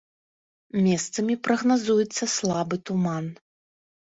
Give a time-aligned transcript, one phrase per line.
[0.85, 3.25] Месцамі прагназуецца слабы туман.